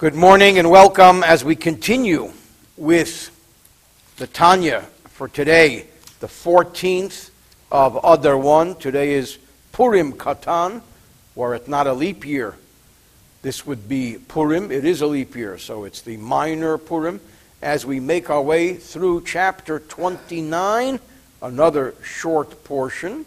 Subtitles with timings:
[0.00, 2.32] Good morning and welcome as we continue
[2.78, 3.30] with
[4.16, 5.88] the Tanya for today,
[6.20, 7.28] the 14th
[7.70, 8.76] of Adar 1.
[8.76, 9.36] Today is
[9.72, 10.80] Purim Katan,
[11.34, 12.56] were it not a leap year.
[13.42, 14.72] This would be Purim.
[14.72, 17.20] It is a leap year, so it's the minor Purim.
[17.60, 20.98] As we make our way through chapter 29,
[21.42, 23.26] another short portion,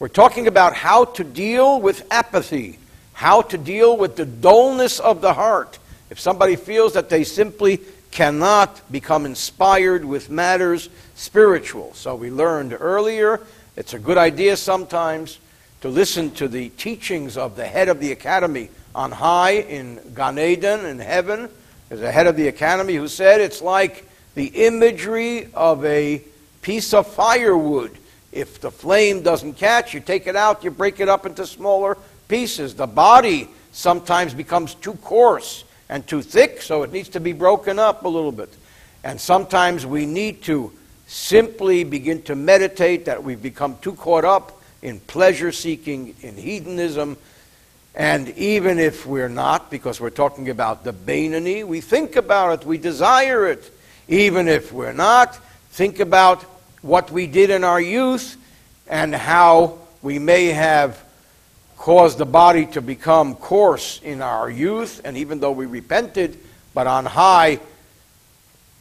[0.00, 2.80] we're talking about how to deal with apathy
[3.16, 5.78] how to deal with the dullness of the heart.
[6.10, 7.80] If somebody feels that they simply
[8.10, 11.94] cannot become inspired with matters spiritual.
[11.94, 13.40] So we learned earlier,
[13.74, 15.38] it's a good idea sometimes
[15.80, 20.38] to listen to the teachings of the head of the academy on high in Gan
[20.38, 21.48] Eden in heaven.
[21.88, 26.22] There's a head of the academy who said it's like the imagery of a
[26.60, 27.96] piece of firewood.
[28.30, 31.96] If the flame doesn't catch, you take it out, you break it up into smaller
[32.28, 32.74] pieces.
[32.74, 37.78] The body sometimes becomes too coarse and too thick, so it needs to be broken
[37.78, 38.52] up a little bit.
[39.04, 40.72] And sometimes we need to
[41.06, 47.16] simply begin to meditate that we've become too caught up in pleasure seeking, in hedonism.
[47.94, 52.66] And even if we're not, because we're talking about the Beinoni, we think about it,
[52.66, 53.72] we desire it.
[54.08, 55.36] Even if we're not,
[55.70, 56.42] think about
[56.82, 58.36] what we did in our youth
[58.88, 61.02] and how we may have
[61.86, 66.36] caused the body to become coarse in our youth, and even though we repented,
[66.74, 67.60] but on high,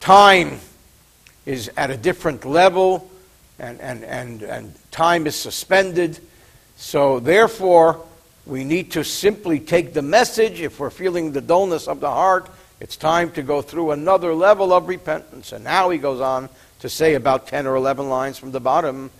[0.00, 0.60] time
[1.46, 3.10] is at a different level,
[3.58, 6.18] and, and, and, and time is suspended.
[6.76, 8.04] So, therefore,
[8.44, 10.60] we need to simply take the message.
[10.60, 14.74] If we're feeling the dullness of the heart, it's time to go through another level
[14.74, 15.52] of repentance.
[15.52, 19.10] And now he goes on to say about 10 or 11 lines from the bottom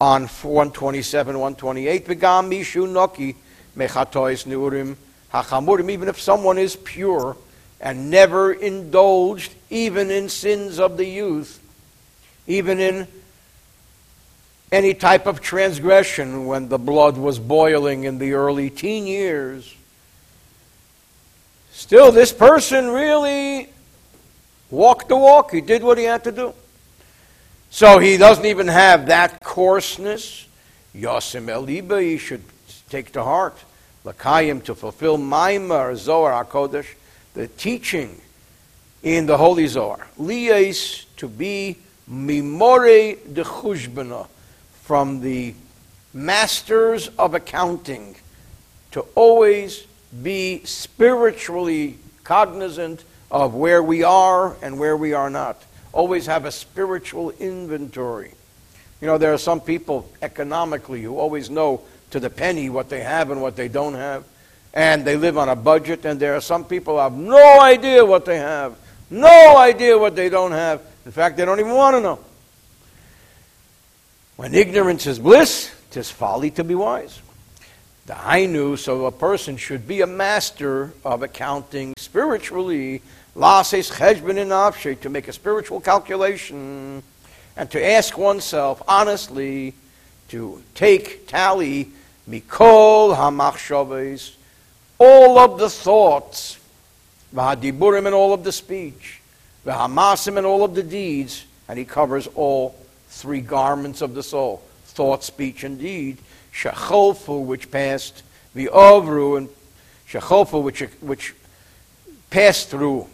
[0.00, 3.34] on 127, 128, V'gam mishu noki
[3.76, 4.96] mechatois neurim
[5.32, 7.36] hachamurim, even if someone is pure
[7.80, 11.60] and never indulged even in sins of the youth,
[12.46, 13.06] even in
[14.72, 19.74] any type of transgression when the blood was boiling in the early teen years.
[21.72, 23.68] Still, this person really
[24.70, 25.52] walked the walk.
[25.52, 26.54] He did what he had to do.
[27.70, 30.46] So he doesn't even have that coarseness.
[30.94, 32.42] Yosim Eliba, he should
[32.88, 33.56] take to heart.
[34.04, 36.86] Lakayim to fulfill Maimar Zohar HaKodesh,
[37.34, 38.20] the teaching
[39.02, 40.06] in the Holy Zohar.
[40.18, 41.76] Liyais to be
[42.08, 44.28] Mimore de Chushbana,
[44.82, 45.54] from the
[46.14, 48.14] masters of accounting,
[48.92, 49.86] to always
[50.22, 55.60] be spiritually cognizant of where we are and where we are not
[55.96, 58.32] always have a spiritual inventory.
[59.00, 61.80] You know, there are some people economically who always know
[62.10, 64.24] to the penny what they have and what they don't have,
[64.74, 68.04] and they live on a budget, and there are some people who have no idea
[68.04, 68.76] what they have,
[69.10, 70.82] no idea what they don't have.
[71.06, 72.20] In fact, they don't even want to know.
[74.36, 77.20] When ignorance is bliss, tis folly to be wise.
[78.06, 83.02] The Hainu, so a person should be a master of accounting spiritually.
[83.34, 87.02] Lases cheshbon in to make a spiritual calculation
[87.56, 89.74] and to ask oneself honestly
[90.28, 91.90] to take tally
[92.30, 94.36] mikol hamachshavos,
[94.98, 96.60] all of the thoughts,
[97.34, 99.20] v'hadiburim and all of the speech,
[99.66, 102.76] v'hamasim and all of the deeds, and he covers all
[103.08, 104.62] three garments of the soul:
[104.96, 106.18] thought, speech, and deed.
[106.52, 108.22] Shecholfu, which passed,
[108.54, 109.48] the ovru, and
[110.08, 111.34] shecholfu, which which
[112.30, 113.06] passed through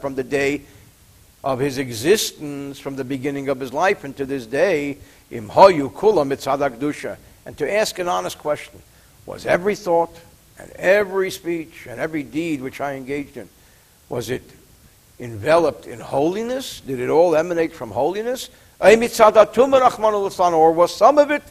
[0.00, 0.62] from the day
[1.44, 4.98] of his existence, from the beginning of his life into this day,
[5.30, 7.16] imhoyu kula mitzadakdusha.
[7.44, 8.80] and to ask an honest question
[9.26, 10.14] was every thought
[10.58, 13.48] and every speech and every deed which I engaged in,
[14.08, 14.42] was it
[15.20, 16.80] enveloped in holiness?
[16.80, 18.50] Did it all emanate from holiness?
[18.78, 21.42] Or was some of it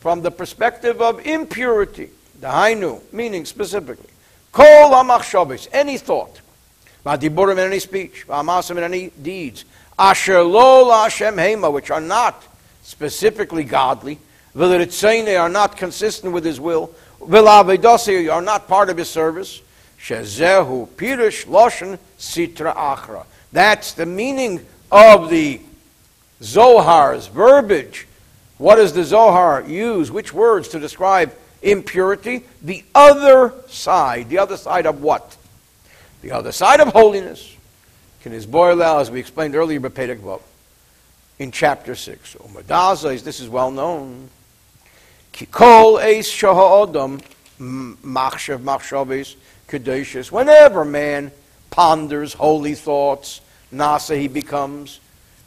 [0.00, 2.10] from the perspective of impurity?
[2.40, 4.08] The Hainu, meaning specifically.
[4.50, 6.40] Kol amachshavos, any thought,
[7.06, 9.64] v'adiburim in any speech, v'amasim in any deeds,
[9.98, 12.42] asher lo Hashem hema, which are not
[12.82, 14.18] specifically godly,
[14.54, 19.62] they are not consistent with His will, v'lavedose are not part of His service,
[19.98, 23.24] shezehu pirish loshen sitra achra.
[23.52, 25.60] That's the meaning of the
[26.42, 28.06] Zohar's verbiage.
[28.58, 30.10] What does the Zohar use?
[30.10, 32.44] Which words to describe impurity.
[32.60, 35.36] The other side, the other side of what?
[36.20, 37.56] The other side of holiness
[38.22, 39.80] can is boil out, as we explained earlier,
[41.38, 42.36] in chapter 6.
[42.36, 44.28] Umadaza, this is well known.
[45.32, 47.22] Kikol eis shaha'odam
[47.58, 49.34] machshav, machshavis,
[49.68, 50.30] kadeshis.
[50.30, 51.32] Whenever man
[51.70, 53.40] ponders holy thoughts,
[53.72, 55.00] nasa he becomes.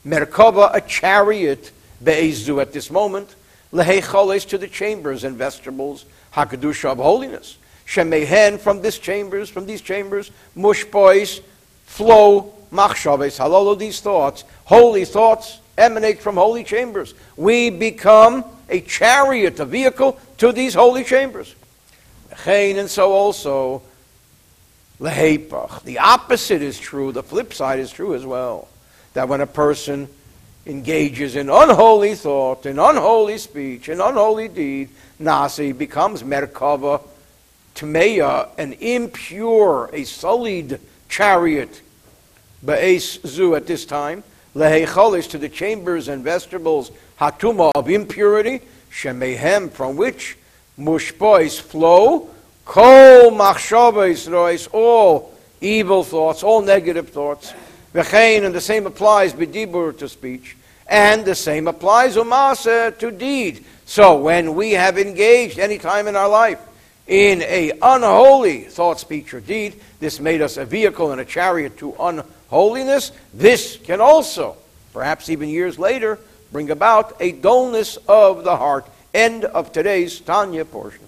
[0.06, 1.72] Merkava, a chariot,
[2.04, 3.36] be'ezu at this moment.
[3.72, 7.57] Lehecholes to the chambers and vegetables, hakadusha of holiness.
[7.88, 11.42] Shemehen from these chambers, from these chambers, Mushpois,
[11.86, 17.13] flow, machshaves, halolo, these thoughts, holy thoughts emanate from holy chambers.
[17.36, 21.56] We become a chariot, a vehicle to these holy chambers.
[22.44, 23.81] Chain And so also,
[25.00, 25.84] lehepach.
[25.84, 28.68] The opposite is true, the flip side is true as well.
[29.16, 30.08] That when a person
[30.66, 34.90] engages in unholy thought, in unholy speech, in unholy deed,
[35.20, 37.02] nasi becomes merkava,
[37.76, 41.82] tmeya, an impure, a sullied chariot.
[42.64, 44.24] Ba'es zu at this time,
[44.54, 50.38] lehecholis to the chambers and vegetables, hatuma of impurity, shemehem from which
[50.78, 52.30] mushbois flow,
[52.66, 57.54] kol machshavos rois, all evil thoughts, all negative thoughts.
[57.95, 63.63] V'chein, and the same applies b'dibur to speech, and the same applies umasa to deed.
[63.86, 66.59] So when we have engaged any time in our life
[67.07, 71.77] in a unholy thought, speech, or deed, this made us a vehicle and a chariot
[71.77, 73.13] to unholiness.
[73.33, 74.57] This can also,
[74.92, 76.19] perhaps even years later,
[76.51, 78.86] bring about a dullness of the heart.
[79.13, 81.03] End of today's Tanya portion.